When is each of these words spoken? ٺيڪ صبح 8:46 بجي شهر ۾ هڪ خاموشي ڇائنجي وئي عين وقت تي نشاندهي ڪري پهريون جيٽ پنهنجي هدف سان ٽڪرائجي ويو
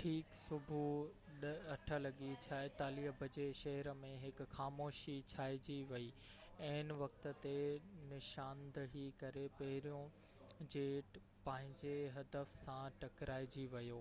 ٺيڪ 0.00 0.34
صبح 0.40 1.48
8:46 1.78 3.08
بجي 3.22 3.46
شهر 3.60 3.88
۾ 4.02 4.10
هڪ 4.26 4.46
خاموشي 4.52 5.16
ڇائنجي 5.32 5.78
وئي 5.94 6.06
عين 6.68 6.94
وقت 7.02 7.26
تي 7.48 7.56
نشاندهي 8.12 9.04
ڪري 9.24 9.44
پهريون 9.58 10.66
جيٽ 10.76 11.20
پنهنجي 11.50 11.98
هدف 12.22 12.56
سان 12.62 13.02
ٽڪرائجي 13.04 13.66
ويو 13.76 14.00